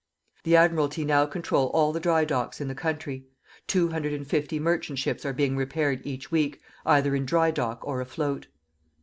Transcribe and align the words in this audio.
The 0.45 0.55
Admiralty 0.55 1.05
now 1.05 1.27
control 1.27 1.67
all 1.75 1.93
the 1.93 1.99
dry 1.99 2.25
docks 2.25 2.59
in 2.59 2.67
the 2.67 2.73
country,... 2.73 3.27
250 3.67 4.59
merchant 4.59 4.97
ships 4.97 5.25
are 5.27 5.31
being 5.31 5.55
repaired 5.55 6.01
each 6.03 6.31
week, 6.31 6.59
either 6.87 7.13
in 7.15 7.23
dry 7.23 7.51
dock 7.51 7.81
or 7.85 8.01
afloat. 8.01 8.47